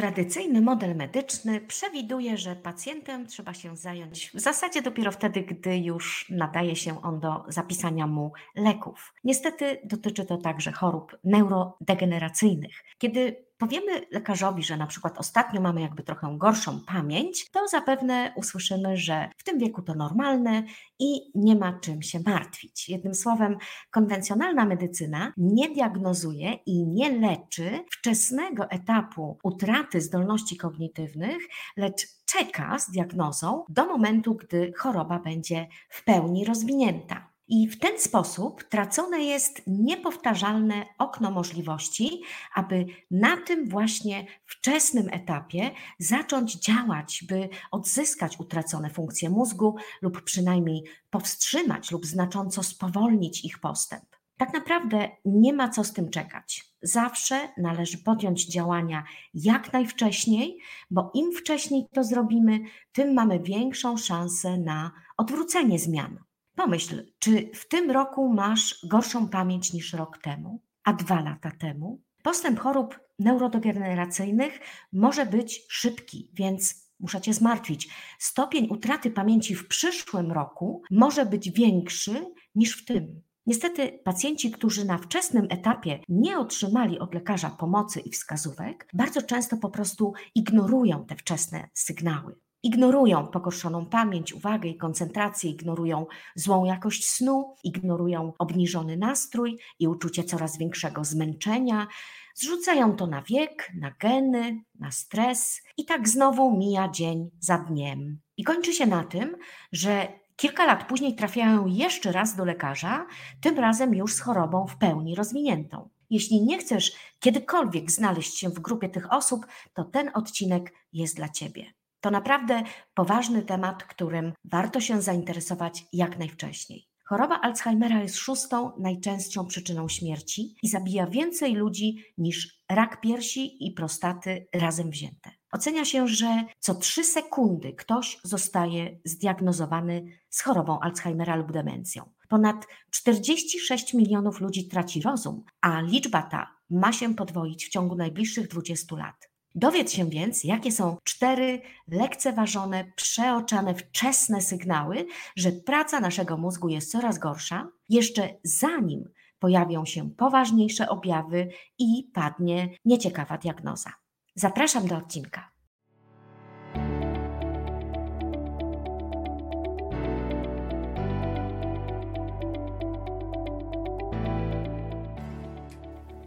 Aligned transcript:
Tradycyjny 0.00 0.60
model 0.60 0.96
medyczny 0.96 1.60
przewiduje, 1.60 2.38
że 2.38 2.56
pacjentem 2.56 3.26
trzeba 3.26 3.54
się 3.54 3.76
zająć 3.76 4.30
w 4.34 4.40
zasadzie 4.40 4.82
dopiero 4.82 5.12
wtedy, 5.12 5.42
gdy 5.42 5.78
już 5.78 6.26
nadaje 6.30 6.76
się 6.76 7.02
on 7.02 7.20
do 7.20 7.44
zapisania 7.48 8.06
mu 8.06 8.32
leków. 8.56 9.14
Niestety 9.24 9.80
dotyczy 9.84 10.24
to 10.24 10.36
także 10.36 10.72
chorób 10.72 11.18
neurodegeneracyjnych. 11.24 12.84
Kiedy 12.98 13.44
powiemy 13.60 14.06
lekarzowi, 14.10 14.62
że 14.62 14.76
na 14.76 14.86
przykład 14.86 15.18
ostatnio 15.18 15.60
mamy 15.60 15.80
jakby 15.80 16.02
trochę 16.02 16.34
gorszą 16.38 16.80
pamięć, 16.86 17.50
to 17.50 17.68
zapewne 17.68 18.32
usłyszymy, 18.36 18.96
że 18.96 19.28
w 19.36 19.44
tym 19.44 19.58
wieku 19.58 19.82
to 19.82 19.94
normalne 19.94 20.62
i 20.98 21.30
nie 21.34 21.56
ma 21.56 21.72
czym 21.80 22.02
się 22.02 22.20
martwić. 22.26 22.88
Jednym 22.88 23.14
słowem, 23.14 23.56
konwencjonalna 23.90 24.64
medycyna 24.64 25.32
nie 25.36 25.70
diagnozuje 25.70 26.52
i 26.66 26.86
nie 26.86 27.18
leczy 27.18 27.84
wczesnego 27.90 28.70
etapu 28.70 29.38
utraty 29.42 30.00
zdolności 30.00 30.56
kognitywnych, 30.56 31.48
lecz 31.76 32.06
czeka 32.26 32.78
z 32.78 32.90
diagnozą 32.90 33.64
do 33.68 33.86
momentu, 33.86 34.34
gdy 34.34 34.72
choroba 34.76 35.18
będzie 35.18 35.66
w 35.88 36.04
pełni 36.04 36.44
rozwinięta. 36.44 37.29
I 37.52 37.68
w 37.68 37.78
ten 37.78 37.98
sposób 37.98 38.64
tracone 38.64 39.22
jest 39.22 39.62
niepowtarzalne 39.66 40.86
okno 40.98 41.30
możliwości, 41.30 42.22
aby 42.54 42.86
na 43.10 43.36
tym 43.36 43.68
właśnie 43.68 44.26
wczesnym 44.46 45.08
etapie 45.12 45.70
zacząć 45.98 46.54
działać, 46.54 47.24
by 47.28 47.48
odzyskać 47.70 48.40
utracone 48.40 48.90
funkcje 48.90 49.30
mózgu 49.30 49.76
lub 50.02 50.22
przynajmniej 50.22 50.82
powstrzymać 51.10 51.90
lub 51.90 52.06
znacząco 52.06 52.62
spowolnić 52.62 53.44
ich 53.44 53.58
postęp. 53.58 54.04
Tak 54.36 54.52
naprawdę 54.52 55.08
nie 55.24 55.52
ma 55.52 55.68
co 55.68 55.84
z 55.84 55.92
tym 55.92 56.10
czekać. 56.10 56.64
Zawsze 56.82 57.48
należy 57.58 57.98
podjąć 57.98 58.46
działania 58.46 59.04
jak 59.34 59.72
najwcześniej, 59.72 60.58
bo 60.90 61.10
im 61.14 61.32
wcześniej 61.32 61.86
to 61.94 62.04
zrobimy, 62.04 62.60
tym 62.92 63.14
mamy 63.14 63.40
większą 63.40 63.96
szansę 63.96 64.58
na 64.58 64.90
odwrócenie 65.16 65.78
zmian. 65.78 66.29
Pomyśl, 66.54 67.12
czy 67.18 67.50
w 67.54 67.68
tym 67.68 67.90
roku 67.90 68.32
masz 68.32 68.86
gorszą 68.88 69.28
pamięć 69.28 69.72
niż 69.72 69.92
rok 69.92 70.18
temu, 70.18 70.62
a 70.84 70.92
dwa 70.92 71.20
lata 71.20 71.50
temu? 71.50 72.02
Postęp 72.22 72.60
chorób 72.60 73.00
neurodegeneracyjnych 73.18 74.60
może 74.92 75.26
być 75.26 75.66
szybki, 75.68 76.30
więc 76.32 76.90
muszę 77.00 77.20
Cię 77.20 77.34
zmartwić. 77.34 77.88
Stopień 78.18 78.68
utraty 78.70 79.10
pamięci 79.10 79.54
w 79.54 79.68
przyszłym 79.68 80.32
roku 80.32 80.82
może 80.90 81.26
być 81.26 81.50
większy 81.50 82.34
niż 82.54 82.76
w 82.76 82.84
tym. 82.84 83.22
Niestety, 83.46 84.00
pacjenci, 84.04 84.50
którzy 84.50 84.84
na 84.84 84.98
wczesnym 84.98 85.46
etapie 85.50 86.00
nie 86.08 86.38
otrzymali 86.38 86.98
od 86.98 87.14
lekarza 87.14 87.50
pomocy 87.50 88.00
i 88.00 88.10
wskazówek, 88.10 88.88
bardzo 88.92 89.22
często 89.22 89.56
po 89.56 89.70
prostu 89.70 90.12
ignorują 90.34 91.06
te 91.06 91.16
wczesne 91.16 91.68
sygnały. 91.74 92.36
Ignorują 92.62 93.26
pogorszoną 93.26 93.86
pamięć, 93.86 94.32
uwagę 94.32 94.68
i 94.68 94.76
koncentrację, 94.76 95.50
ignorują 95.50 96.06
złą 96.34 96.64
jakość 96.64 97.10
snu, 97.10 97.54
ignorują 97.64 98.32
obniżony 98.38 98.96
nastrój 98.96 99.58
i 99.78 99.88
uczucie 99.88 100.24
coraz 100.24 100.58
większego 100.58 101.04
zmęczenia. 101.04 101.86
Zrzucają 102.34 102.96
to 102.96 103.06
na 103.06 103.22
wiek, 103.22 103.72
na 103.80 103.90
geny, 103.90 104.62
na 104.78 104.90
stres 104.90 105.62
i 105.76 105.84
tak 105.84 106.08
znowu 106.08 106.56
mija 106.56 106.88
dzień 106.88 107.30
za 107.40 107.58
dniem. 107.58 108.20
I 108.36 108.44
kończy 108.44 108.72
się 108.72 108.86
na 108.86 109.04
tym, 109.04 109.36
że 109.72 110.08
kilka 110.36 110.66
lat 110.66 110.88
później 110.88 111.14
trafiają 111.14 111.66
jeszcze 111.66 112.12
raz 112.12 112.36
do 112.36 112.44
lekarza, 112.44 113.06
tym 113.40 113.58
razem 113.58 113.94
już 113.94 114.14
z 114.14 114.20
chorobą 114.20 114.66
w 114.66 114.76
pełni 114.76 115.14
rozwiniętą. 115.14 115.88
Jeśli 116.10 116.42
nie 116.42 116.58
chcesz 116.58 116.92
kiedykolwiek 117.20 117.90
znaleźć 117.90 118.38
się 118.38 118.48
w 118.48 118.60
grupie 118.60 118.88
tych 118.88 119.12
osób, 119.12 119.46
to 119.74 119.84
ten 119.84 120.10
odcinek 120.14 120.72
jest 120.92 121.16
dla 121.16 121.28
Ciebie. 121.28 121.79
To 122.00 122.10
naprawdę 122.10 122.62
poważny 122.94 123.42
temat, 123.42 123.84
którym 123.84 124.32
warto 124.44 124.80
się 124.80 125.02
zainteresować 125.02 125.84
jak 125.92 126.18
najwcześniej. 126.18 126.90
Choroba 127.10 127.40
Alzheimera 127.40 128.02
jest 128.02 128.16
szóstą 128.16 128.72
najczęstszą 128.78 129.46
przyczyną 129.46 129.88
śmierci 129.88 130.54
i 130.62 130.68
zabija 130.68 131.06
więcej 131.06 131.54
ludzi 131.54 132.04
niż 132.18 132.64
rak 132.68 133.00
piersi 133.00 133.66
i 133.66 133.72
prostaty 133.72 134.46
razem 134.54 134.90
wzięte. 134.90 135.30
Ocenia 135.52 135.84
się, 135.84 136.08
że 136.08 136.44
co 136.58 136.74
trzy 136.74 137.04
sekundy 137.04 137.72
ktoś 137.72 138.18
zostaje 138.24 139.00
zdiagnozowany 139.04 140.04
z 140.28 140.40
chorobą 140.42 140.80
Alzheimera 140.80 141.36
lub 141.36 141.52
demencją. 141.52 142.10
Ponad 142.28 142.66
46 142.90 143.94
milionów 143.94 144.40
ludzi 144.40 144.68
traci 144.68 145.02
rozum, 145.02 145.44
a 145.60 145.80
liczba 145.80 146.22
ta 146.22 146.56
ma 146.70 146.92
się 146.92 147.14
podwoić 147.14 147.66
w 147.66 147.68
ciągu 147.68 147.96
najbliższych 147.96 148.48
20 148.48 148.96
lat. 148.96 149.29
Dowiedz 149.54 149.92
się 149.92 150.10
więc, 150.10 150.44
jakie 150.44 150.72
są 150.72 150.96
cztery 151.04 151.60
lekceważone, 151.88 152.92
przeoczane 152.96 153.74
wczesne 153.74 154.40
sygnały, 154.40 155.06
że 155.36 155.52
praca 155.52 156.00
naszego 156.00 156.36
mózgu 156.36 156.68
jest 156.68 156.90
coraz 156.90 157.18
gorsza, 157.18 157.68
jeszcze 157.88 158.28
zanim 158.42 159.04
pojawią 159.38 159.84
się 159.84 160.10
poważniejsze 160.10 160.88
objawy 160.88 161.48
i 161.78 162.10
padnie 162.14 162.68
nieciekawa 162.84 163.38
diagnoza. 163.38 163.92
Zapraszam 164.34 164.86
do 164.86 164.96
odcinka. 164.96 165.50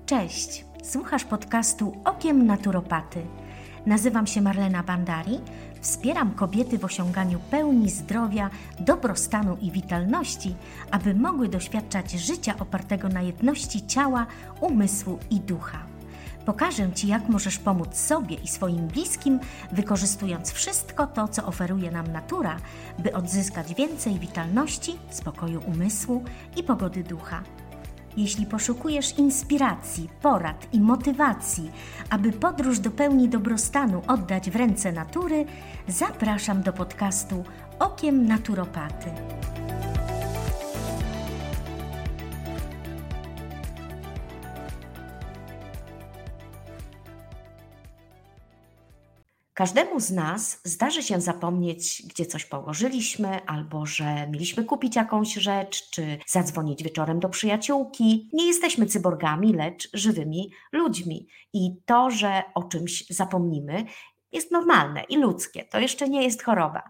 Cześć! 0.06 0.72
Słuchasz 0.83 1.23
podcastu 1.23 1.97
Okiem 2.05 2.45
Naturopaty. 2.45 3.21
Nazywam 3.85 4.27
się 4.27 4.41
Marlena 4.41 4.83
Bandari. 4.83 5.39
Wspieram 5.81 6.31
kobiety 6.31 6.77
w 6.77 6.85
osiąganiu 6.85 7.39
pełni 7.51 7.89
zdrowia, 7.89 8.49
dobrostanu 8.79 9.57
i 9.61 9.71
witalności, 9.71 10.55
aby 10.91 11.16
mogły 11.16 11.49
doświadczać 11.49 12.11
życia 12.11 12.55
opartego 12.59 13.09
na 13.09 13.21
jedności 13.21 13.88
ciała, 13.88 14.25
umysłu 14.61 15.19
i 15.29 15.39
ducha. 15.39 15.79
Pokażę 16.45 16.91
Ci, 16.91 17.07
jak 17.07 17.29
możesz 17.29 17.57
pomóc 17.57 17.95
sobie 17.95 18.35
i 18.35 18.47
swoim 18.47 18.88
bliskim, 18.88 19.39
wykorzystując 19.71 20.51
wszystko 20.51 21.07
to, 21.07 21.27
co 21.27 21.45
oferuje 21.45 21.91
nam 21.91 22.11
natura, 22.11 22.57
by 23.00 23.13
odzyskać 23.13 23.73
więcej 23.73 24.19
witalności, 24.19 24.95
spokoju 25.09 25.61
umysłu 25.67 26.23
i 26.57 26.63
pogody 26.63 27.03
ducha. 27.03 27.44
Jeśli 28.18 28.46
poszukujesz 28.46 29.18
inspiracji, 29.18 30.09
porad 30.22 30.68
i 30.74 30.79
motywacji, 30.79 31.72
aby 32.09 32.31
podróż 32.31 32.79
do 32.79 32.91
pełni 32.91 33.29
dobrostanu 33.29 34.01
oddać 34.07 34.50
w 34.50 34.56
ręce 34.56 34.91
natury, 34.91 35.46
zapraszam 35.88 36.62
do 36.62 36.74
podcastu 36.74 37.44
Okiem 37.79 38.25
Naturopaty. 38.25 39.09
Każdemu 49.53 49.99
z 49.99 50.11
nas 50.11 50.61
zdarzy 50.63 51.03
się 51.03 51.21
zapomnieć, 51.21 52.03
gdzie 52.07 52.25
coś 52.25 52.45
położyliśmy, 52.45 53.45
albo 53.45 53.85
że 53.85 54.27
mieliśmy 54.27 54.63
kupić 54.63 54.95
jakąś 54.95 55.33
rzecz, 55.33 55.89
czy 55.89 56.17
zadzwonić 56.27 56.83
wieczorem 56.83 57.19
do 57.19 57.29
przyjaciółki. 57.29 58.29
Nie 58.33 58.47
jesteśmy 58.47 58.85
cyborgami, 58.85 59.53
lecz 59.53 59.89
żywymi 59.93 60.51
ludźmi. 60.71 61.27
I 61.53 61.75
to, 61.85 62.11
że 62.11 62.43
o 62.55 62.63
czymś 62.63 63.07
zapomnimy, 63.09 63.85
jest 64.31 64.51
normalne 64.51 65.03
i 65.03 65.17
ludzkie. 65.17 65.65
To 65.65 65.79
jeszcze 65.79 66.09
nie 66.09 66.23
jest 66.23 66.43
choroba. 66.43 66.83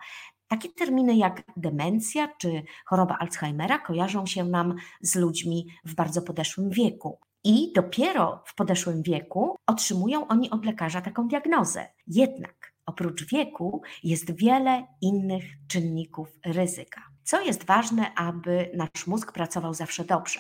Takie 0.48 0.70
terminy 0.70 1.16
jak 1.16 1.44
demencja 1.58 2.28
czy 2.38 2.64
choroba 2.86 3.18
Alzheimera 3.20 3.80
kojarzą 3.80 4.26
się 4.26 4.44
nam 4.44 4.76
z 5.02 5.16
ludźmi 5.16 5.68
w 5.86 5.96
bardzo 5.96 6.22
podeszłym 6.22 6.70
wieku. 6.70 7.20
I 7.46 7.74
dopiero 7.76 8.44
w 8.46 8.56
podeszłym 8.56 9.04
wieku 9.04 9.56
otrzymują 9.68 10.28
oni 10.28 10.50
od 10.50 10.66
lekarza 10.66 11.02
taką 11.02 11.28
diagnozę. 11.28 11.88
Jednak 12.08 12.74
oprócz 12.86 13.26
wieku 13.26 13.82
jest 14.04 14.36
wiele 14.36 14.88
innych 15.02 15.44
czynników 15.68 16.30
ryzyka. 16.46 17.02
Co 17.24 17.42
jest 17.42 17.66
ważne, 17.66 18.14
aby 18.16 18.72
nasz 18.76 19.08
mózg 19.08 19.32
pracował 19.32 19.74
zawsze 19.74 20.06
dobrze? 20.06 20.40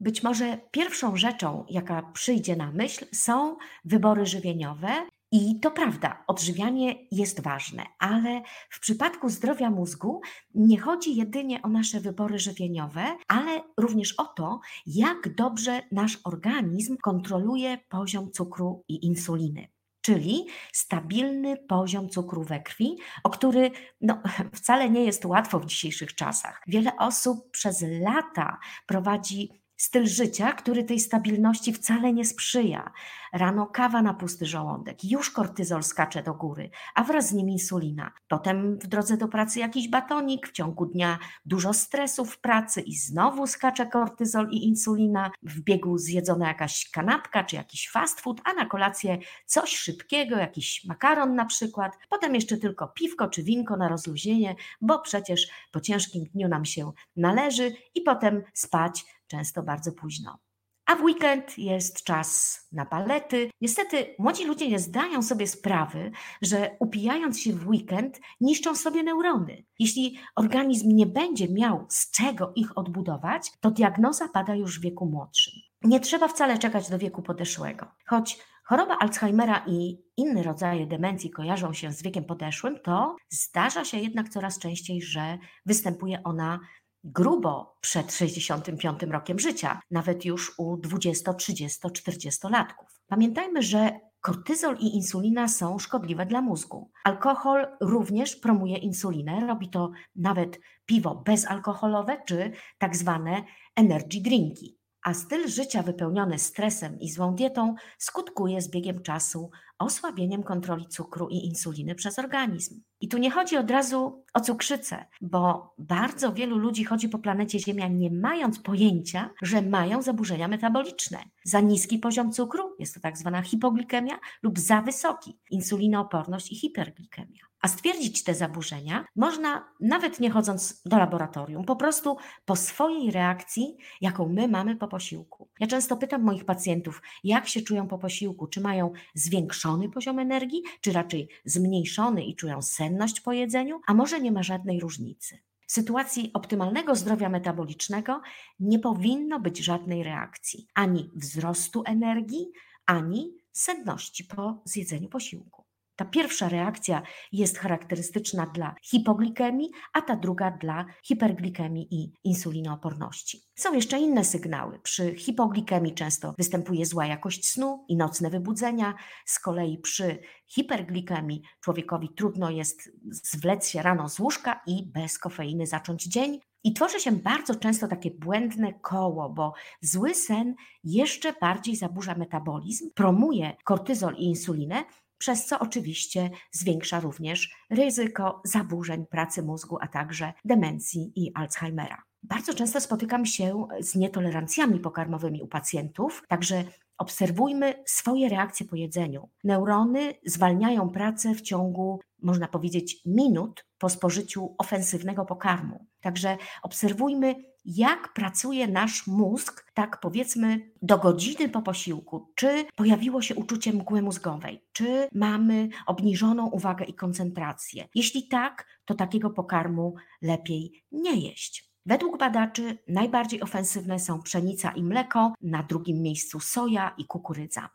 Być 0.00 0.22
może 0.22 0.58
pierwszą 0.70 1.16
rzeczą, 1.16 1.64
jaka 1.68 2.02
przyjdzie 2.02 2.56
na 2.56 2.72
myśl, 2.72 3.06
są 3.12 3.56
wybory 3.84 4.26
żywieniowe 4.26 5.06
i 5.32 5.60
to 5.60 5.70
prawda, 5.70 6.24
odżywianie 6.26 7.06
jest 7.10 7.40
ważne, 7.40 7.86
ale 7.98 8.42
w 8.70 8.80
przypadku 8.80 9.28
zdrowia 9.28 9.70
mózgu 9.70 10.20
nie 10.54 10.80
chodzi 10.80 11.16
jedynie 11.16 11.62
o 11.62 11.68
nasze 11.68 12.00
wybory 12.00 12.38
żywieniowe, 12.38 13.04
ale 13.28 13.62
również 13.76 14.14
o 14.18 14.24
to, 14.24 14.60
jak 14.86 15.34
dobrze 15.34 15.82
nasz 15.92 16.18
organizm 16.24 16.96
kontroluje 17.02 17.78
poziom 17.88 18.30
cukru 18.30 18.84
i 18.88 19.06
insuliny 19.06 19.68
czyli 20.04 20.46
stabilny 20.72 21.56
poziom 21.56 22.08
cukru 22.08 22.44
we 22.44 22.60
krwi, 22.60 22.96
o 23.24 23.30
który 23.30 23.70
no, 24.00 24.22
wcale 24.54 24.90
nie 24.90 25.04
jest 25.04 25.24
łatwo 25.24 25.60
w 25.60 25.66
dzisiejszych 25.66 26.14
czasach. 26.14 26.62
Wiele 26.66 26.96
osób 26.98 27.50
przez 27.50 27.84
lata 28.00 28.58
prowadzi 28.86 29.61
styl 29.82 30.06
życia, 30.06 30.52
który 30.52 30.84
tej 30.84 31.00
stabilności 31.00 31.72
wcale 31.72 32.12
nie 32.12 32.24
sprzyja. 32.24 32.92
Rano 33.32 33.66
kawa 33.66 34.02
na 34.02 34.14
pusty 34.14 34.46
żołądek, 34.46 35.04
już 35.04 35.30
kortyzol 35.30 35.82
skacze 35.82 36.22
do 36.22 36.34
góry, 36.34 36.70
a 36.94 37.04
wraz 37.04 37.28
z 37.28 37.32
nim 37.32 37.48
insulina. 37.48 38.12
Potem 38.28 38.78
w 38.78 38.86
drodze 38.86 39.16
do 39.16 39.28
pracy 39.28 39.60
jakiś 39.60 39.88
batonik, 39.88 40.48
w 40.48 40.52
ciągu 40.52 40.86
dnia 40.86 41.18
dużo 41.44 41.72
stresu 41.72 42.24
w 42.24 42.40
pracy 42.40 42.80
i 42.80 42.96
znowu 42.96 43.46
skacze 43.46 43.86
kortyzol 43.86 44.48
i 44.50 44.64
insulina. 44.64 45.30
W 45.42 45.60
biegu 45.60 45.98
zjedzona 45.98 46.48
jakaś 46.48 46.90
kanapka 46.90 47.44
czy 47.44 47.56
jakiś 47.56 47.90
fast 47.90 48.20
food, 48.20 48.40
a 48.44 48.52
na 48.52 48.66
kolację 48.66 49.18
coś 49.46 49.76
szybkiego, 49.76 50.36
jakiś 50.36 50.84
makaron 50.84 51.34
na 51.34 51.44
przykład. 51.44 51.98
Potem 52.10 52.34
jeszcze 52.34 52.56
tylko 52.56 52.88
piwko 52.88 53.28
czy 53.28 53.42
winko 53.42 53.76
na 53.76 53.88
rozluźnienie, 53.88 54.56
bo 54.80 54.98
przecież 54.98 55.48
po 55.72 55.80
ciężkim 55.80 56.24
dniu 56.24 56.48
nam 56.48 56.64
się 56.64 56.92
należy 57.16 57.72
i 57.94 58.00
potem 58.00 58.42
spać 58.54 59.04
często 59.32 59.62
bardzo 59.62 59.92
późno. 59.92 60.38
A 60.86 60.96
w 60.96 61.02
weekend 61.02 61.58
jest 61.58 62.04
czas 62.04 62.58
na 62.72 62.86
palety. 62.86 63.50
Niestety 63.60 64.14
młodzi 64.18 64.44
ludzie 64.44 64.68
nie 64.68 64.78
zdają 64.78 65.22
sobie 65.22 65.46
sprawy, 65.46 66.10
że 66.42 66.76
upijając 66.80 67.40
się 67.40 67.52
w 67.52 67.68
weekend 67.68 68.20
niszczą 68.40 68.74
sobie 68.74 69.02
neurony. 69.02 69.64
Jeśli 69.78 70.18
organizm 70.36 70.88
nie 70.88 71.06
będzie 71.06 71.48
miał 71.48 71.86
z 71.88 72.10
czego 72.10 72.52
ich 72.56 72.78
odbudować, 72.78 73.52
to 73.60 73.70
diagnoza 73.70 74.28
pada 74.28 74.54
już 74.54 74.78
w 74.78 74.82
wieku 74.82 75.06
młodszym. 75.06 75.52
Nie 75.84 76.00
trzeba 76.00 76.28
wcale 76.28 76.58
czekać 76.58 76.90
do 76.90 76.98
wieku 76.98 77.22
podeszłego. 77.22 77.86
Choć 78.06 78.38
choroba 78.64 78.98
Alzheimera 78.98 79.64
i 79.66 79.98
inne 80.16 80.42
rodzaje 80.42 80.86
demencji 80.86 81.30
kojarzą 81.30 81.72
się 81.72 81.92
z 81.92 82.02
wiekiem 82.02 82.24
podeszłym, 82.24 82.78
to 82.84 83.16
zdarza 83.28 83.84
się 83.84 83.98
jednak 83.98 84.28
coraz 84.28 84.58
częściej, 84.58 85.02
że 85.02 85.38
występuje 85.66 86.22
ona 86.24 86.60
grubo 87.04 87.76
przed 87.80 88.12
65 88.12 89.02
rokiem 89.02 89.38
życia, 89.38 89.80
nawet 89.90 90.24
już 90.24 90.58
u 90.58 90.76
20, 90.76 91.34
30, 91.34 91.90
40 91.92 92.48
latków. 92.50 92.88
Pamiętajmy, 93.06 93.62
że 93.62 94.00
kortyzol 94.20 94.76
i 94.80 94.96
insulina 94.96 95.48
są 95.48 95.78
szkodliwe 95.78 96.26
dla 96.26 96.42
mózgu. 96.42 96.90
Alkohol 97.04 97.66
również 97.80 98.36
promuje 98.36 98.76
insulinę, 98.76 99.46
robi 99.46 99.70
to 99.70 99.90
nawet 100.16 100.60
piwo 100.86 101.22
bezalkoholowe 101.26 102.22
czy 102.26 102.52
tak 102.78 102.96
zwane 102.96 103.42
energy 103.76 104.20
drinki. 104.20 104.81
A 105.02 105.14
styl 105.14 105.48
życia 105.48 105.82
wypełniony 105.82 106.38
stresem 106.38 107.00
i 107.00 107.10
złą 107.10 107.34
dietą 107.34 107.74
skutkuje 107.98 108.62
z 108.62 108.70
biegiem 108.70 109.02
czasu 109.02 109.50
osłabieniem 109.78 110.42
kontroli 110.42 110.88
cukru 110.88 111.28
i 111.28 111.46
insuliny 111.46 111.94
przez 111.94 112.18
organizm. 112.18 112.82
I 113.00 113.08
tu 113.08 113.18
nie 113.18 113.30
chodzi 113.30 113.56
od 113.56 113.70
razu 113.70 114.24
o 114.34 114.40
cukrzycę, 114.40 115.04
bo 115.20 115.74
bardzo 115.78 116.32
wielu 116.32 116.58
ludzi 116.58 116.84
chodzi 116.84 117.08
po 117.08 117.18
planecie 117.18 117.58
Ziemia 117.58 117.88
nie 117.88 118.10
mając 118.10 118.58
pojęcia, 118.58 119.30
że 119.42 119.62
mają 119.62 120.02
zaburzenia 120.02 120.48
metaboliczne. 120.48 121.18
Za 121.44 121.60
niski 121.60 121.98
poziom 121.98 122.32
cukru 122.32 122.76
jest 122.78 122.94
to 122.94 123.00
tak 123.00 123.18
zwana 123.18 123.42
hipoglikemia 123.42 124.18
lub 124.42 124.58
za 124.58 124.82
wysoki 124.82 125.38
insulinooporność 125.50 126.52
i 126.52 126.56
hiperglikemia. 126.56 127.51
A 127.62 127.68
stwierdzić 127.68 128.24
te 128.24 128.34
zaburzenia 128.34 129.04
można 129.16 129.68
nawet 129.80 130.20
nie 130.20 130.30
chodząc 130.30 130.82
do 130.84 130.98
laboratorium, 130.98 131.64
po 131.64 131.76
prostu 131.76 132.16
po 132.44 132.56
swojej 132.56 133.10
reakcji, 133.10 133.76
jaką 134.00 134.28
my 134.28 134.48
mamy 134.48 134.76
po 134.76 134.88
posiłku. 134.88 135.48
Ja 135.60 135.66
często 135.66 135.96
pytam 135.96 136.22
moich 136.22 136.44
pacjentów, 136.44 137.02
jak 137.24 137.48
się 137.48 137.62
czują 137.62 137.88
po 137.88 137.98
posiłku, 137.98 138.46
czy 138.46 138.60
mają 138.60 138.92
zwiększony 139.14 139.88
poziom 139.88 140.18
energii, 140.18 140.62
czy 140.80 140.92
raczej 140.92 141.28
zmniejszony 141.44 142.24
i 142.24 142.36
czują 142.36 142.62
senność 142.62 143.20
po 143.20 143.32
jedzeniu, 143.32 143.80
a 143.86 143.94
może 143.94 144.20
nie 144.20 144.32
ma 144.32 144.42
żadnej 144.42 144.80
różnicy. 144.80 145.38
W 145.66 145.72
sytuacji 145.72 146.30
optymalnego 146.34 146.94
zdrowia 146.94 147.28
metabolicznego 147.28 148.20
nie 148.60 148.78
powinno 148.78 149.40
być 149.40 149.58
żadnej 149.58 150.02
reakcji, 150.02 150.66
ani 150.74 151.10
wzrostu 151.14 151.82
energii, 151.86 152.52
ani 152.86 153.32
senności 153.52 154.24
po 154.24 154.62
zjedzeniu 154.64 155.08
posiłku. 155.08 155.61
Ta 155.96 156.04
pierwsza 156.04 156.48
reakcja 156.48 157.02
jest 157.32 157.58
charakterystyczna 157.58 158.46
dla 158.46 158.74
hipoglikemii, 158.82 159.70
a 159.92 160.02
ta 160.02 160.16
druga 160.16 160.50
dla 160.50 160.84
hiperglikemii 161.04 161.88
i 161.90 162.12
insulinooporności. 162.24 163.42
Są 163.54 163.74
jeszcze 163.74 163.98
inne 163.98 164.24
sygnały. 164.24 164.78
Przy 164.78 165.14
hipoglikemii 165.14 165.94
często 165.94 166.34
występuje 166.38 166.86
zła 166.86 167.06
jakość 167.06 167.50
snu 167.50 167.84
i 167.88 167.96
nocne 167.96 168.30
wybudzenia. 168.30 168.94
Z 169.26 169.38
kolei 169.38 169.78
przy 169.78 170.18
hiperglikemii 170.46 171.42
człowiekowi 171.60 172.08
trudno 172.14 172.50
jest 172.50 172.90
zwlec 173.10 173.68
się 173.68 173.82
rano 173.82 174.08
z 174.08 174.20
łóżka 174.20 174.60
i 174.66 174.86
bez 174.86 175.18
kofeiny 175.18 175.66
zacząć 175.66 176.04
dzień. 176.04 176.40
I 176.64 176.72
tworzy 176.72 177.00
się 177.00 177.12
bardzo 177.12 177.54
często 177.54 177.88
takie 177.88 178.10
błędne 178.10 178.72
koło, 178.72 179.30
bo 179.30 179.52
zły 179.80 180.14
sen 180.14 180.54
jeszcze 180.84 181.32
bardziej 181.40 181.76
zaburza 181.76 182.14
metabolizm, 182.14 182.90
promuje 182.94 183.56
kortyzol 183.64 184.14
i 184.14 184.24
insulinę, 184.24 184.84
przez 185.22 185.46
co 185.46 185.58
oczywiście 185.58 186.30
zwiększa 186.50 187.00
również 187.00 187.56
ryzyko 187.70 188.40
zaburzeń 188.44 189.06
pracy 189.06 189.42
mózgu, 189.42 189.78
a 189.80 189.88
także 189.88 190.32
demencji 190.44 191.12
i 191.16 191.32
Alzheimera. 191.34 192.02
Bardzo 192.22 192.54
często 192.54 192.80
spotykam 192.80 193.26
się 193.26 193.66
z 193.80 193.94
nietolerancjami 193.94 194.80
pokarmowymi 194.80 195.42
u 195.42 195.46
pacjentów, 195.46 196.22
także 196.28 196.64
obserwujmy 196.98 197.74
swoje 197.86 198.28
reakcje 198.28 198.66
po 198.66 198.76
jedzeniu. 198.76 199.28
Neurony 199.44 200.14
zwalniają 200.26 200.90
pracę 200.90 201.34
w 201.34 201.42
ciągu, 201.42 202.00
można 202.22 202.48
powiedzieć, 202.48 203.02
minut 203.06 203.66
po 203.78 203.88
spożyciu 203.88 204.54
ofensywnego 204.58 205.24
pokarmu. 205.24 205.86
Także 206.00 206.36
obserwujmy 206.62 207.34
jak 207.64 208.12
pracuje 208.12 208.68
nasz 208.68 209.06
mózg, 209.06 209.70
tak 209.74 210.00
powiedzmy, 210.00 210.72
do 210.82 210.98
godziny 210.98 211.48
po 211.48 211.62
posiłku. 211.62 212.32
Czy 212.34 212.64
pojawiło 212.76 213.22
się 213.22 213.34
uczucie 213.34 213.72
mgły 213.72 214.02
mózgowej? 214.02 214.64
Czy 214.72 215.08
mamy 215.12 215.68
obniżoną 215.86 216.50
uwagę 216.50 216.84
i 216.84 216.94
koncentrację? 216.94 217.88
Jeśli 217.94 218.28
tak, 218.28 218.66
to 218.84 218.94
takiego 218.94 219.30
pokarmu 219.30 219.94
lepiej 220.22 220.84
nie 220.92 221.16
jeść. 221.16 221.72
Według 221.86 222.18
badaczy 222.18 222.78
najbardziej 222.88 223.42
ofensywne 223.42 223.98
są 223.98 224.22
pszenica 224.22 224.70
i 224.70 224.82
mleko, 224.82 225.32
na 225.40 225.62
drugim 225.62 226.02
miejscu 226.02 226.40
soja 226.40 226.94
i 226.98 227.04
kukurydza. 227.04 227.70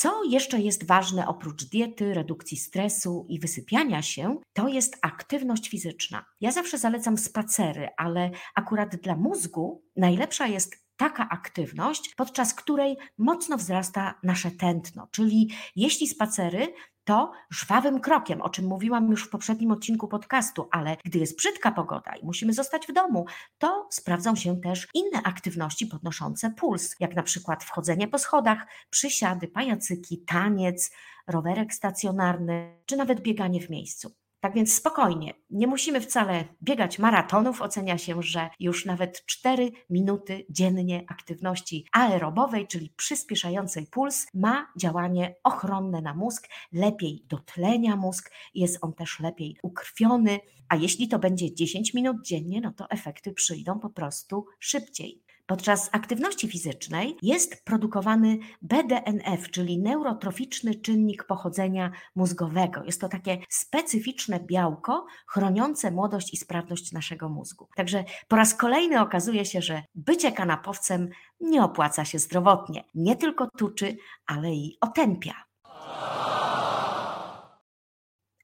Co 0.00 0.24
jeszcze 0.24 0.60
jest 0.60 0.86
ważne 0.86 1.26
oprócz 1.26 1.64
diety, 1.64 2.14
redukcji 2.14 2.56
stresu 2.56 3.26
i 3.28 3.40
wysypiania 3.40 4.02
się, 4.02 4.38
to 4.52 4.68
jest 4.68 4.98
aktywność 5.02 5.68
fizyczna. 5.68 6.24
Ja 6.40 6.52
zawsze 6.52 6.78
zalecam 6.78 7.18
spacery, 7.18 7.88
ale 7.96 8.30
akurat 8.54 8.96
dla 8.96 9.16
mózgu 9.16 9.82
najlepsza 9.96 10.46
jest 10.46 10.76
taka 10.96 11.28
aktywność, 11.28 12.14
podczas 12.16 12.54
której 12.54 12.96
mocno 13.18 13.56
wzrasta 13.56 14.14
nasze 14.22 14.50
tętno. 14.50 15.08
Czyli 15.10 15.50
jeśli 15.76 16.08
spacery, 16.08 16.72
to 17.08 17.32
żwawym 17.50 18.00
krokiem, 18.00 18.42
o 18.42 18.48
czym 18.48 18.66
mówiłam 18.66 19.10
już 19.10 19.24
w 19.24 19.30
poprzednim 19.30 19.70
odcinku 19.70 20.08
podcastu, 20.08 20.68
ale 20.70 20.96
gdy 21.04 21.18
jest 21.18 21.36
brzydka 21.36 21.72
pogoda 21.72 22.16
i 22.16 22.24
musimy 22.24 22.52
zostać 22.52 22.86
w 22.86 22.92
domu, 22.92 23.26
to 23.58 23.88
sprawdzą 23.90 24.36
się 24.36 24.60
też 24.60 24.88
inne 24.94 25.22
aktywności 25.22 25.86
podnoszące 25.86 26.50
puls, 26.50 26.94
jak 27.00 27.14
na 27.14 27.22
przykład 27.22 27.64
wchodzenie 27.64 28.08
po 28.08 28.18
schodach, 28.18 28.66
przysiady, 28.90 29.48
pajacyki, 29.48 30.18
taniec, 30.18 30.90
rowerek 31.26 31.74
stacjonarny, 31.74 32.78
czy 32.86 32.96
nawet 32.96 33.20
bieganie 33.20 33.60
w 33.60 33.70
miejscu. 33.70 34.14
Tak 34.40 34.54
więc 34.54 34.74
spokojnie, 34.74 35.34
nie 35.50 35.66
musimy 35.66 36.00
wcale 36.00 36.44
biegać 36.62 36.98
maratonów. 36.98 37.62
Ocenia 37.62 37.98
się, 37.98 38.22
że 38.22 38.50
już 38.60 38.84
nawet 38.84 39.26
4 39.26 39.70
minuty 39.90 40.46
dziennie 40.50 41.04
aktywności 41.08 41.86
aerobowej, 41.92 42.66
czyli 42.66 42.90
przyspieszającej 42.96 43.86
puls, 43.86 44.26
ma 44.34 44.72
działanie 44.76 45.34
ochronne 45.44 46.02
na 46.02 46.14
mózg, 46.14 46.48
lepiej 46.72 47.24
dotlenia 47.28 47.96
mózg, 47.96 48.30
jest 48.54 48.78
on 48.80 48.94
też 48.94 49.20
lepiej 49.20 49.56
ukrwiony, 49.62 50.40
a 50.68 50.76
jeśli 50.76 51.08
to 51.08 51.18
będzie 51.18 51.54
10 51.54 51.94
minut 51.94 52.16
dziennie, 52.24 52.60
no 52.60 52.72
to 52.72 52.90
efekty 52.90 53.32
przyjdą 53.32 53.80
po 53.80 53.90
prostu 53.90 54.46
szybciej. 54.58 55.27
Podczas 55.48 55.88
aktywności 55.92 56.48
fizycznej 56.48 57.16
jest 57.22 57.64
produkowany 57.64 58.38
BDNF, 58.62 59.50
czyli 59.50 59.78
neurotroficzny 59.78 60.74
czynnik 60.74 61.24
pochodzenia 61.24 61.90
mózgowego. 62.16 62.84
Jest 62.84 63.00
to 63.00 63.08
takie 63.08 63.38
specyficzne 63.48 64.40
białko 64.40 65.06
chroniące 65.26 65.90
młodość 65.90 66.34
i 66.34 66.36
sprawność 66.36 66.92
naszego 66.92 67.28
mózgu. 67.28 67.68
Także 67.76 68.04
po 68.28 68.36
raz 68.36 68.54
kolejny 68.54 69.00
okazuje 69.00 69.44
się, 69.44 69.62
że 69.62 69.82
bycie 69.94 70.32
kanapowcem 70.32 71.08
nie 71.40 71.64
opłaca 71.64 72.04
się 72.04 72.18
zdrowotnie. 72.18 72.84
Nie 72.94 73.16
tylko 73.16 73.48
tuczy, 73.58 73.96
ale 74.26 74.52
i 74.52 74.76
otępia. 74.80 75.34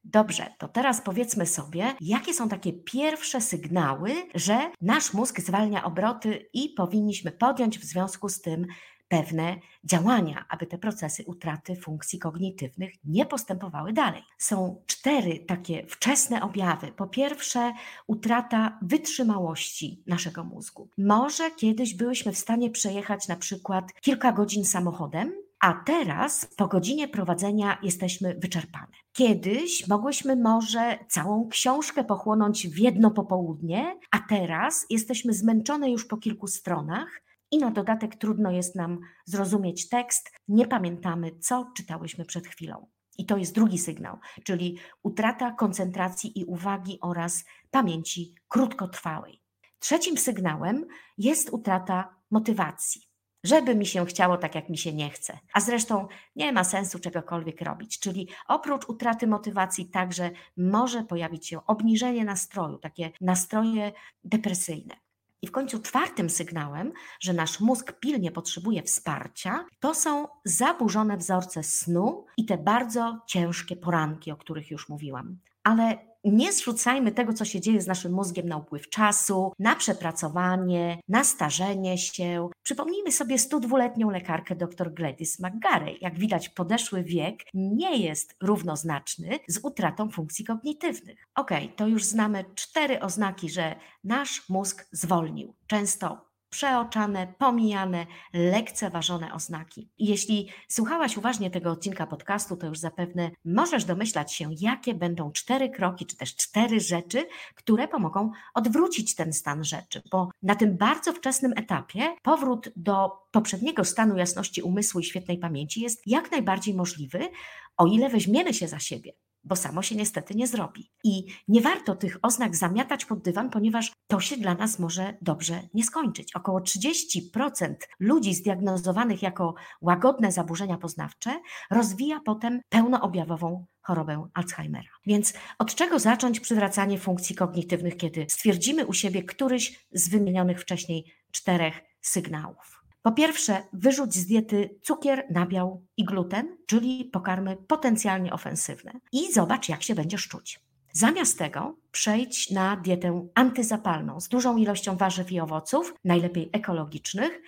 Dobrze, 0.05 0.47
to 0.59 0.69
teraz 0.69 1.01
powiedzmy 1.01 1.47
sobie, 1.47 1.95
jakie 2.01 2.35
są 2.35 2.49
takie 2.49 2.73
pierwsze 2.73 3.41
sygnały, 3.41 4.13
że 4.35 4.71
nasz 4.81 5.15
mózg 5.15 5.41
zwalnia 5.41 5.85
obroty 5.85 6.49
i 6.53 6.69
powinniśmy 6.69 7.33
podjąć 7.33 7.79
w 7.79 7.85
związku 7.85 8.29
z 8.29 8.41
tym 8.41 8.67
pewne 9.09 9.57
działania, 9.85 10.45
aby 10.49 10.67
te 10.67 10.79
procesy 10.79 11.25
utraty 11.27 11.77
funkcji 11.77 12.19
kognitywnych 12.19 12.93
nie 13.05 13.27
postępowały 13.27 13.93
dalej. 13.93 14.23
Są 14.39 14.83
cztery 14.87 15.45
takie 15.49 15.87
wczesne 15.87 16.43
objawy. 16.43 16.93
Po 16.93 17.07
pierwsze, 17.07 17.73
utrata 18.07 18.79
wytrzymałości 18.83 20.03
naszego 20.07 20.45
mózgu. 20.45 20.89
Może 20.99 21.51
kiedyś 21.51 21.95
byłyśmy 21.95 22.33
w 22.33 22.39
stanie 22.39 22.71
przejechać 22.71 23.29
na 23.29 23.37
przykład 23.37 23.85
kilka 24.01 24.33
godzin 24.33 24.65
samochodem, 24.65 25.33
a 25.65 25.73
teraz 25.87 26.47
po 26.57 26.69
godzinie 26.69 27.09
prowadzenia 27.09 27.79
jesteśmy 27.83 28.35
wyczerpane. 28.35 28.93
Kiedyś 29.13 29.89
mogłyśmy 29.89 30.37
może 30.37 30.99
całą 31.09 31.49
książkę 31.49 32.05
pochłonąć 32.05 32.69
w 32.69 32.79
jedno 32.79 33.11
popołudnie, 33.11 33.99
a 34.11 34.19
teraz 34.29 34.87
jesteśmy 34.91 35.33
zmęczone 35.33 35.91
już 35.91 36.07
po 36.07 36.17
kilku 36.17 36.47
stronach 36.47 37.23
i 37.51 37.59
na 37.59 37.71
dodatek 37.71 38.17
trudno 38.17 38.51
jest 38.51 38.75
nam 38.75 38.99
zrozumieć 39.25 39.89
tekst, 39.89 40.31
nie 40.49 40.67
pamiętamy, 40.67 41.31
co 41.41 41.73
czytałyśmy 41.77 42.25
przed 42.25 42.47
chwilą. 42.47 42.87
I 43.19 43.27
to 43.27 43.37
jest 43.37 43.55
drugi 43.55 43.79
sygnał, 43.79 44.19
czyli 44.45 44.79
utrata 45.03 45.53
koncentracji 45.53 46.41
i 46.41 46.45
uwagi 46.45 46.99
oraz 47.01 47.45
pamięci 47.71 48.35
krótkotrwałej. 48.49 49.43
Trzecim 49.79 50.19
sygnałem 50.19 50.87
jest 51.19 51.51
utrata 51.53 52.17
motywacji 52.31 53.14
żeby 53.45 53.75
mi 53.75 53.87
się 53.87 54.07
chciało 54.07 54.37
tak, 54.37 54.55
jak 54.55 54.69
mi 54.69 54.79
się 54.79 54.93
nie 54.93 55.11
chce. 55.11 55.39
A 55.53 55.61
zresztą 55.61 56.09
nie 56.37 56.53
ma 56.53 56.65
sensu 56.65 56.99
czegokolwiek 56.99 57.61
robić. 57.61 57.99
Czyli 57.99 58.29
oprócz 58.49 58.89
utraty 58.89 59.27
motywacji, 59.27 59.87
także 59.87 60.31
może 60.57 61.05
pojawić 61.05 61.49
się 61.49 61.67
obniżenie 61.67 62.25
nastroju, 62.25 62.79
takie 62.79 63.11
nastroje 63.21 63.93
depresyjne. 64.25 64.95
I 65.43 65.47
w 65.47 65.53
końcu 65.53 65.79
czwartym 65.79 66.31
sygnałem, 66.31 66.93
że 67.21 67.33
nasz 67.33 67.61
mózg 67.61 67.93
pilnie 67.93 68.31
potrzebuje 68.31 68.83
wsparcia, 68.83 69.65
to 69.81 69.95
są 69.95 70.29
zaburzone 70.45 71.17
wzorce 71.17 71.63
snu 71.63 72.27
i 72.37 72.45
te 72.45 72.59
bardzo 72.59 73.21
ciężkie 73.27 73.77
poranki, 73.77 74.33
o 74.33 74.37
których 74.37 74.71
już 74.71 74.89
mówiłam. 74.89 75.39
Ale 75.65 76.14
nie 76.25 76.53
zrzucajmy 76.53 77.13
tego, 77.13 77.33
co 77.33 77.45
się 77.45 77.61
dzieje 77.61 77.81
z 77.81 77.87
naszym 77.87 78.13
mózgiem 78.13 78.49
na 78.49 78.57
upływ 78.57 78.89
czasu, 78.89 79.53
na 79.59 79.77
przepracowanie, 79.77 80.99
na 81.09 81.25
starzenie 81.25 81.99
się. 81.99 82.49
Przypomnijmy 82.63 83.13
sobie 83.13 83.37
102-letnią 83.37 84.11
lekarkę 84.11 84.57
dr 84.57 84.95
Gladys 84.95 85.41
McGarey. 85.41 85.99
Jak 86.01 86.19
widać, 86.19 86.49
podeszły 86.49 87.03
wiek 87.03 87.41
nie 87.55 87.99
jest 87.99 88.37
równoznaczny 88.43 89.39
z 89.49 89.59
utratą 89.63 90.11
funkcji 90.11 90.45
kognitywnych. 90.45 91.27
Ok, 91.35 91.51
to 91.77 91.87
już 91.87 92.05
znamy 92.05 92.45
cztery 92.55 93.01
oznaki, 93.01 93.51
że 93.51 93.77
nasz 94.05 94.49
mózg 94.49 94.89
zwolnił. 94.93 95.55
Często 95.67 96.34
przeoczane, 96.55 97.35
pomijane, 97.39 98.07
lekceważone 98.33 99.35
oznaki. 99.35 99.89
Jeśli 99.99 100.49
słuchałaś 100.69 101.17
uważnie 101.17 101.51
tego 101.51 101.71
odcinka 101.71 102.07
podcastu, 102.07 102.57
to 102.57 102.67
już 102.67 102.79
zapewne 102.79 103.31
możesz 103.45 103.85
domyślać 103.85 104.35
się, 104.35 104.51
jakie 104.61 104.95
będą 104.95 105.33
cztery 105.33 105.71
kroki, 105.71 106.07
czy 106.07 106.17
też 106.17 106.37
cztery 106.37 106.81
rzeczy, 106.81 107.27
które 107.55 107.89
pomogą 107.89 108.31
odwrócić 108.55 109.15
ten 109.15 109.33
stan 109.33 109.65
rzeczy, 109.65 110.03
bo 110.11 110.31
na 110.43 110.55
tym 110.55 110.77
bardzo 110.77 111.13
wczesnym 111.13 111.53
etapie 111.57 112.15
powrót 112.23 112.69
do 112.77 113.11
poprzedniego 113.31 113.85
stanu 113.85 114.17
jasności 114.17 114.63
umysłu 114.63 115.01
i 115.01 115.05
świetnej 115.05 115.39
pamięci 115.39 115.81
jest 115.81 116.03
jak 116.07 116.31
najbardziej 116.31 116.75
możliwy, 116.75 117.29
o 117.77 117.87
ile 117.87 118.09
weźmiemy 118.09 118.55
się 118.55 118.69
za 118.69 118.79
siebie 118.79 119.13
bo 119.45 119.57
samo 119.57 119.83
się 119.83 119.97
niestety 119.97 120.35
nie 120.35 120.47
zrobi. 120.47 120.91
I 121.05 121.25
nie 121.49 121.61
warto 121.61 121.97
tych 121.97 122.19
oznak 122.23 122.57
zamiatać 122.57 123.05
pod 123.05 123.23
dywan, 123.23 123.51
ponieważ 123.51 123.93
to 124.07 124.21
się 124.21 124.37
dla 124.37 124.55
nas 124.55 124.79
może 124.79 125.17
dobrze 125.23 125.63
nie 125.75 125.85
skończyć. 125.85 126.37
Około 126.37 126.61
30% 126.61 127.75
ludzi 128.01 128.35
zdiagnozowanych 128.35 129.23
jako 129.23 129.55
łagodne 129.81 130.33
zaburzenia 130.33 130.79
poznawcze 130.79 131.41
rozwija 131.71 132.21
potem 132.25 132.61
pełnoobjawową 132.69 133.67
chorobę 133.81 134.29
Alzheimera. 134.35 134.91
Więc 135.07 135.33
od 135.59 135.75
czego 135.75 135.99
zacząć 135.99 136.41
przywracanie 136.41 136.99
funkcji 136.99 137.37
kognitywnych, 137.37 137.97
kiedy 137.97 138.27
stwierdzimy 138.31 138.87
u 138.87 138.93
siebie 138.93 139.23
któryś 139.23 139.87
z 139.93 140.09
wymienionych 140.09 140.61
wcześniej 140.61 141.13
czterech 141.33 141.81
sygnałów? 142.01 142.84
Po 143.05 143.13
pierwsze, 143.13 143.63
wyrzuć 143.73 144.15
z 144.15 144.27
diety 144.27 144.79
cukier, 144.83 145.27
nabiał 145.31 145.83
i 145.97 146.05
gluten, 146.05 146.57
czyli 146.67 147.05
pokarmy 147.05 147.57
potencjalnie 147.57 148.33
ofensywne 148.33 148.93
i 149.13 149.33
zobacz, 149.33 149.69
jak 149.69 149.83
się 149.83 149.95
będziesz 149.95 150.29
czuć. 150.29 150.61
Zamiast 150.93 151.39
tego 151.39 151.77
przejdź 151.91 152.51
na 152.51 152.77
dietę 152.77 153.29
antyzapalną 153.35 154.21
z 154.21 154.29
dużą 154.29 154.57
ilością 154.57 154.97
warzyw 154.97 155.33
i 155.33 155.41
owoców, 155.41 155.95
najlepiej 156.05 156.51
ekologicznych. 156.53 157.43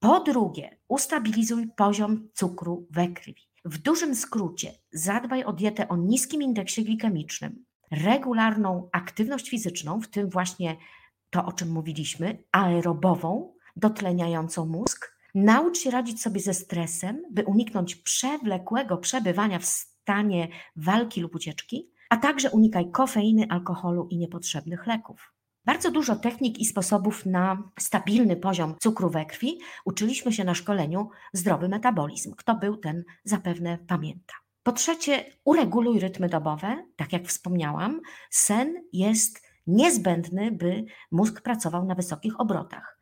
Po 0.00 0.20
drugie, 0.20 0.76
ustabilizuj 0.88 1.66
poziom 1.76 2.28
cukru 2.34 2.86
we 2.90 3.08
krwi. 3.08 3.48
W 3.64 3.78
dużym 3.78 4.14
skrócie, 4.14 4.72
zadbaj 4.92 5.44
o 5.44 5.52
dietę 5.52 5.88
o 5.88 5.96
niskim 5.96 6.42
indeksie 6.42 6.84
glikemicznym, 6.84 7.64
regularną 7.90 8.88
aktywność 8.92 9.50
fizyczną, 9.50 10.00
w 10.00 10.08
tym 10.08 10.30
właśnie 10.30 10.76
to, 11.30 11.44
o 11.44 11.52
czym 11.52 11.70
mówiliśmy, 11.70 12.44
aerobową, 12.52 13.57
dotleniającą 13.78 14.66
mózg. 14.66 15.18
Naucz 15.34 15.78
się 15.78 15.90
radzić 15.90 16.22
sobie 16.22 16.40
ze 16.40 16.54
stresem, 16.54 17.22
by 17.30 17.44
uniknąć 17.44 17.96
przewlekłego 17.96 18.96
przebywania 18.96 19.58
w 19.58 19.64
stanie 19.64 20.48
walki 20.76 21.20
lub 21.20 21.34
ucieczki, 21.34 21.90
a 22.10 22.16
także 22.16 22.50
unikaj 22.50 22.90
kofeiny, 22.90 23.46
alkoholu 23.50 24.08
i 24.10 24.18
niepotrzebnych 24.18 24.86
leków. 24.86 25.32
Bardzo 25.64 25.90
dużo 25.90 26.16
technik 26.16 26.58
i 26.58 26.64
sposobów 26.64 27.26
na 27.26 27.62
stabilny 27.78 28.36
poziom 28.36 28.74
cukru 28.80 29.10
we 29.10 29.26
krwi 29.26 29.58
uczyliśmy 29.84 30.32
się 30.32 30.44
na 30.44 30.54
szkoleniu 30.54 31.10
Zdrowy 31.32 31.68
Metabolizm. 31.68 32.34
Kto 32.34 32.54
był, 32.54 32.76
ten 32.76 33.04
zapewne 33.24 33.78
pamięta. 33.86 34.34
Po 34.62 34.72
trzecie, 34.72 35.24
ureguluj 35.44 36.00
rytmy 36.00 36.28
dobowe. 36.28 36.84
Tak 36.96 37.12
jak 37.12 37.26
wspomniałam, 37.26 38.00
sen 38.30 38.74
jest 38.92 39.42
niezbędny, 39.66 40.52
by 40.52 40.84
mózg 41.10 41.40
pracował 41.40 41.84
na 41.84 41.94
wysokich 41.94 42.40
obrotach. 42.40 42.97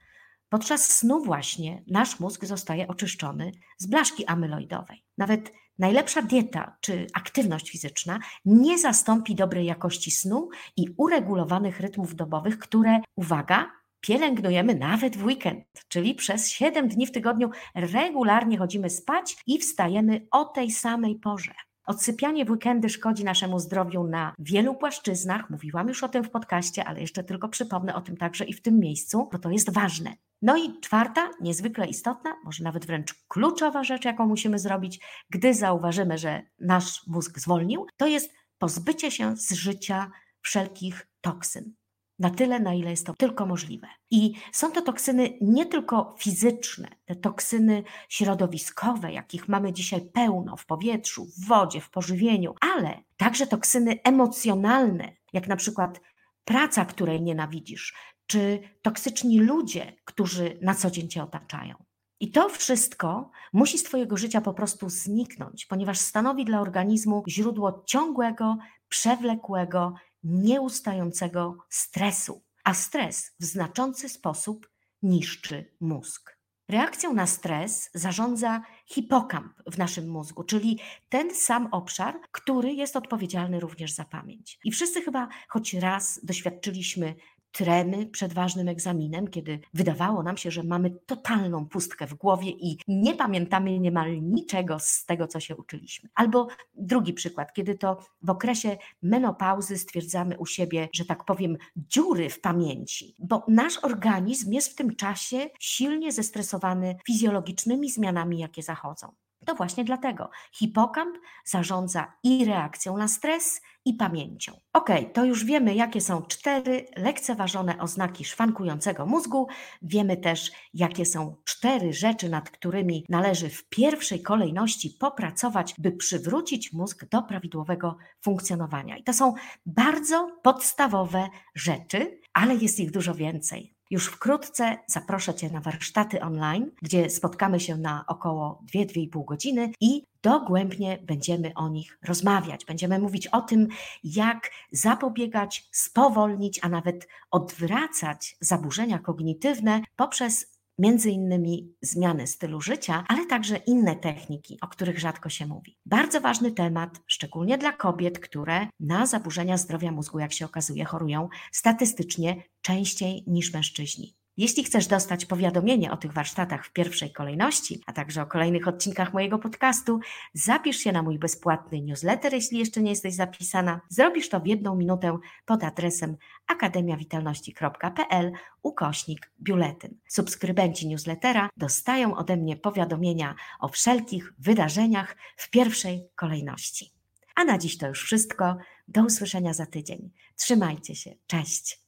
Podczas 0.49 0.99
snu 0.99 1.23
właśnie 1.25 1.83
nasz 1.87 2.21
mózg 2.21 2.45
zostaje 2.45 2.89
oczyszczony 2.89 3.53
z 3.79 3.87
blaszki 3.87 4.27
amyloidowej. 4.27 5.05
Nawet 5.19 5.53
najlepsza 5.79 6.23
dieta 6.23 6.77
czy 6.81 7.07
aktywność 7.15 7.71
fizyczna 7.71 8.19
nie 8.45 8.79
zastąpi 8.79 9.35
dobrej 9.35 9.67
jakości 9.67 10.11
snu 10.11 10.49
i 10.77 10.87
uregulowanych 10.97 11.81
rytmów 11.81 12.15
dobowych, 12.15 12.59
które, 12.59 13.01
uwaga, 13.17 13.71
pielęgnujemy 14.01 14.75
nawet 14.75 15.17
w 15.17 15.25
weekend, 15.25 15.65
czyli 15.89 16.15
przez 16.15 16.51
7 16.51 16.89
dni 16.89 17.07
w 17.07 17.13
tygodniu 17.13 17.51
regularnie 17.75 18.59
chodzimy 18.59 18.91
spać 18.91 19.37
i 19.47 19.59
wstajemy 19.59 20.27
o 20.31 20.45
tej 20.45 20.71
samej 20.71 21.15
porze. 21.15 21.55
Odsypianie 21.87 22.45
w 22.45 22.51
weekendy 22.51 22.89
szkodzi 22.89 23.25
naszemu 23.25 23.59
zdrowiu 23.59 24.05
na 24.05 24.35
wielu 24.39 24.75
płaszczyznach. 24.75 25.51
Mówiłam 25.51 25.89
już 25.89 26.05
o 26.05 26.09
tym 26.09 26.25
w 26.25 26.31
podcaście, 26.31 26.85
ale 26.85 27.01
jeszcze 27.01 27.25
tylko 27.25 27.49
przypomnę 27.49 27.95
o 27.95 28.01
tym 28.01 28.17
także 28.17 28.45
i 28.45 28.53
w 28.53 28.63
tym 28.63 28.79
miejscu, 28.79 29.29
bo 29.33 29.39
to 29.39 29.51
jest 29.51 29.73
ważne. 29.73 30.15
No 30.43 30.57
i 30.57 30.81
czwarta, 30.81 31.31
niezwykle 31.41 31.87
istotna, 31.87 32.37
może 32.45 32.65
nawet 32.65 32.87
wręcz 32.87 33.15
kluczowa 33.29 33.85
rzecz, 33.85 34.05
jaką 34.05 34.27
musimy 34.27 34.59
zrobić, 34.59 35.01
gdy 35.31 35.55
zauważymy, 35.55 36.19
że 36.19 36.43
nasz 36.59 37.07
mózg 37.07 37.39
zwolnił, 37.39 37.87
to 37.97 38.07
jest 38.07 38.33
pozbycie 38.59 39.11
się 39.11 39.37
z 39.37 39.53
życia 39.53 40.11
wszelkich 40.41 41.07
toksyn. 41.21 41.75
Na 42.19 42.31
tyle, 42.31 42.61
na 42.61 42.75
ile 42.75 42.91
jest 42.91 43.07
to 43.07 43.15
tylko 43.15 43.47
możliwe. 43.47 43.89
I 44.11 44.33
są 44.53 44.73
to 44.73 44.83
toksyny 44.83 45.39
nie 45.41 45.67
tylko 45.67 46.15
fizyczne, 46.19 46.89
te 47.05 47.17
toksyny 47.17 47.85
środowiskowe, 48.09 49.13
jakich 49.13 49.49
mamy 49.49 49.73
dzisiaj 49.73 50.01
pełno 50.01 50.57
w 50.57 50.67
powietrzu, 50.67 51.27
w 51.27 51.47
wodzie, 51.47 51.81
w 51.81 51.91
pożywieniu, 51.91 52.55
ale 52.61 53.03
także 53.17 53.47
toksyny 53.47 53.99
emocjonalne, 54.05 55.13
jak 55.33 55.49
na 55.49 55.57
przykład 55.57 56.01
praca, 56.45 56.85
której 56.85 57.23
nienawidzisz, 57.23 57.95
czy 58.27 58.61
toksyczni 58.83 59.41
ludzie, 59.41 59.93
którzy 60.05 60.59
na 60.63 60.75
co 60.75 60.91
dzień 60.91 61.09
cię 61.09 61.23
otaczają. 61.23 61.85
I 62.21 62.31
to 62.31 62.49
wszystko 62.49 63.31
musi 63.53 63.79
z 63.79 63.83
Twojego 63.83 64.17
życia 64.17 64.41
po 64.41 64.55
prostu 64.55 64.89
zniknąć, 64.89 65.67
ponieważ 65.67 65.99
stanowi 65.99 66.45
dla 66.45 66.61
organizmu 66.61 67.25
źródło 67.29 67.83
ciągłego, 67.87 68.57
przewlekłego, 68.89 69.95
nieustającego 70.27 71.57
stresu. 71.69 72.43
A 72.65 72.75
stres 72.75 73.35
w 73.41 73.45
znaczący 73.45 74.09
sposób 74.09 74.71
niszczy 75.03 75.77
mózg. 75.81 76.37
Reakcją 76.69 77.15
na 77.15 77.27
stres 77.27 77.91
zarządza 77.95 78.63
hipokamp 78.87 79.53
w 79.67 79.79
naszym 79.79 80.09
mózgu, 80.09 80.45
czyli 80.45 80.79
ten 81.09 81.35
sam 81.35 81.69
obszar, 81.73 82.21
który 82.33 82.73
jest 82.73 82.97
odpowiedzialny 82.97 83.61
również 83.61 83.93
za 83.93 84.05
pamięć. 84.05 84.59
I 84.65 84.73
wszyscy 84.73 85.03
chyba 85.03 85.29
choć 85.49 85.75
raz 85.75 86.21
doświadczyliśmy 86.23 87.15
tremy 87.53 88.07
przed 88.07 88.33
ważnym 88.33 88.69
egzaminem, 88.69 89.29
kiedy 89.29 89.61
wydawało 89.75 90.23
nam 90.23 90.37
się, 90.37 90.51
że 90.51 90.63
mamy 90.63 90.91
totalną 91.07 91.67
pustkę 91.67 92.07
w 92.07 92.15
głowie 92.15 92.51
i 92.51 92.79
nie 92.89 93.15
pamiętamy 93.15 93.79
niemal 93.79 94.23
niczego 94.23 94.79
z 94.79 95.05
tego, 95.05 95.27
co 95.27 95.41
się 95.41 95.57
uczyliśmy. 95.57 96.09
Albo 96.15 96.49
drugi 96.75 97.13
przykład, 97.13 97.53
kiedy 97.53 97.75
to 97.75 97.99
w 98.23 98.31
okresie 98.31 98.77
menopauzy 99.03 99.79
stwierdzamy 99.79 100.39
u 100.39 100.47
siebie, 100.47 100.89
że 100.93 101.05
tak 101.05 101.25
powiem, 101.25 101.57
dziury 101.77 102.31
w 102.31 102.41
pamięci, 102.41 103.15
bo 103.19 103.45
nasz 103.49 103.79
organizm 103.85 104.53
jest 104.53 104.73
w 104.73 104.75
tym 104.75 104.97
czasie 104.97 105.51
silnie 105.61 106.13
zestresowany 106.13 106.97
fizjologicznymi 107.07 107.91
zmianami, 107.91 108.39
jakie 108.39 108.63
zachodzą. 108.63 109.13
To 109.47 109.55
właśnie 109.55 109.85
dlatego 109.85 110.31
hipokamp 110.53 111.17
zarządza 111.45 112.13
i 112.23 112.45
reakcją 112.45 112.97
na 112.97 113.09
stres, 113.09 113.61
i 113.87 113.95
pamięcią. 113.95 114.53
Ok, 114.73 114.89
to 115.13 115.25
już 115.25 115.45
wiemy, 115.45 115.75
jakie 115.75 116.01
są 116.01 116.23
cztery 116.23 116.87
lekceważone 116.97 117.79
oznaki 117.79 118.25
szwankującego 118.25 119.07
mózgu. 119.07 119.47
Wiemy 119.83 120.17
też, 120.17 120.53
jakie 120.75 121.05
są 121.05 121.37
cztery 121.45 121.93
rzeczy, 121.93 122.29
nad 122.29 122.51
którymi 122.51 123.05
należy 123.09 123.49
w 123.49 123.69
pierwszej 123.69 124.23
kolejności 124.23 124.97
popracować, 125.01 125.75
by 125.79 125.93
przywrócić 125.93 126.73
mózg 126.73 127.09
do 127.09 127.23
prawidłowego 127.23 127.97
funkcjonowania. 128.21 128.97
I 128.97 129.03
to 129.03 129.13
są 129.13 129.35
bardzo 129.67 130.39
podstawowe 130.43 131.29
rzeczy, 131.55 132.21
ale 132.33 132.55
jest 132.55 132.81
ich 132.81 132.91
dużo 132.91 133.15
więcej. 133.15 133.76
Już 133.91 134.07
wkrótce 134.07 134.79
zaproszę 134.87 135.35
Cię 135.35 135.51
na 135.51 135.61
warsztaty 135.61 136.21
online, 136.21 136.71
gdzie 136.83 137.11
spotkamy 137.11 137.61
się 137.61 137.77
na 137.77 138.05
około 138.07 138.63
2-2,5 138.75 139.25
godziny 139.25 139.73
i 139.81 140.03
dogłębnie 140.23 140.99
będziemy 141.03 141.55
o 141.55 141.69
nich 141.69 141.99
rozmawiać. 142.03 142.65
Będziemy 142.65 142.99
mówić 142.99 143.27
o 143.27 143.41
tym, 143.41 143.69
jak 144.05 144.51
zapobiegać, 144.73 145.69
spowolnić, 145.73 146.61
a 146.63 146.69
nawet 146.69 147.09
odwracać 147.31 148.37
zaburzenia 148.41 148.99
kognitywne 148.99 149.81
poprzez 149.97 150.56
między 150.79 151.11
innymi 151.11 151.75
zmiany 151.83 152.27
stylu 152.27 152.61
życia, 152.61 153.05
ale 153.09 153.27
także 153.27 153.57
inne 153.57 153.97
techniki, 153.97 154.59
o 154.61 154.69
których 154.69 154.99
rzadko 154.99 155.29
się 155.29 155.47
mówi. 155.47 155.79
Bardzo 155.87 156.21
ważny 156.21 156.53
temat, 156.53 157.01
szczególnie 157.07 157.59
dla 157.59 157.73
kobiet, 157.73 158.19
które 158.19 158.67
na 158.81 159.07
zaburzenia 159.07 159.57
zdrowia 159.57 159.93
mózgu, 159.93 160.19
jak 160.19 160.33
się 160.33 160.45
okazuje, 160.45 160.85
chorują 160.85 161.29
statystycznie 161.53 162.43
częściej 162.61 163.25
niż 163.27 163.53
mężczyźni. 163.53 164.17
Jeśli 164.37 164.65
chcesz 164.65 164.87
dostać 164.87 165.27
powiadomienie 165.27 165.93
o 165.93 165.97
tych 165.97 166.13
warsztatach 166.13 166.67
w 166.67 166.73
pierwszej 166.73 167.13
kolejności, 167.13 167.81
a 167.87 167.93
także 167.93 168.23
o 168.23 168.27
kolejnych 168.27 168.69
odcinkach 168.69 169.15
mojego 169.15 169.39
podcastu, 169.39 170.01
zapisz 170.35 170.77
się 170.77 170.93
na 170.93 171.03
mój 171.03 171.19
bezpłatny 171.19 171.81
newsletter, 171.81 172.33
jeśli 172.33 172.59
jeszcze 172.59 172.83
nie 172.83 172.91
jesteś 172.91 173.15
zapisana. 173.15 173.81
Zrobisz 173.89 174.29
to 174.29 174.41
w 174.41 174.47
jedną 174.47 174.77
minutę 174.77 175.19
pod 175.47 175.65
adresem 175.65 176.17
akademiawitalności.pl 176.47 178.33
ukośnik 178.63 179.31
biuletyn. 179.41 179.95
Subskrybenci 180.09 180.89
newslettera 180.89 181.49
dostają 181.57 182.17
ode 182.17 182.37
mnie 182.37 182.57
powiadomienia 182.57 183.35
o 183.61 183.69
wszelkich 183.69 184.33
wydarzeniach 184.39 185.17
w 185.37 185.51
pierwszej 185.51 186.09
kolejności. 186.15 186.93
A 187.35 187.45
na 187.45 187.59
dziś 187.59 187.79
to 187.79 187.89
już 187.89 188.03
wszystko. 188.03 188.57
Do 188.89 189.05
usłyszenia 189.05 189.55
za 189.55 189.67
tydzień. 189.67 190.11
Trzymajcie 190.37 190.95
się. 190.95 191.15
Cześć. 191.27 191.86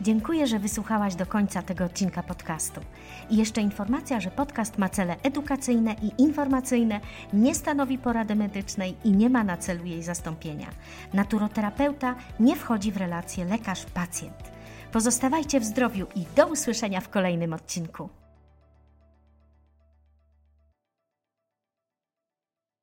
Dziękuję, 0.00 0.46
że 0.46 0.58
wysłuchałaś 0.58 1.14
do 1.14 1.26
końca 1.26 1.62
tego 1.62 1.84
odcinka 1.84 2.22
podcastu. 2.22 2.80
I 3.30 3.36
jeszcze 3.36 3.60
informacja, 3.60 4.20
że 4.20 4.30
podcast 4.30 4.78
ma 4.78 4.88
cele 4.88 5.16
edukacyjne 5.22 5.96
i 6.02 6.22
informacyjne, 6.22 7.00
nie 7.32 7.54
stanowi 7.54 7.98
porady 7.98 8.34
medycznej 8.34 8.96
i 9.04 9.12
nie 9.12 9.30
ma 9.30 9.44
na 9.44 9.56
celu 9.56 9.84
jej 9.84 10.02
zastąpienia. 10.02 10.66
Naturoterapeuta 11.14 12.14
nie 12.40 12.56
wchodzi 12.56 12.92
w 12.92 12.96
relację 12.96 13.44
lekarz-pacjent. 13.44 14.52
Pozostawajcie 14.92 15.60
w 15.60 15.64
zdrowiu 15.64 16.06
i 16.14 16.24
do 16.36 16.46
usłyszenia 16.46 17.00
w 17.00 17.08
kolejnym 17.08 17.52
odcinku. 17.52 18.21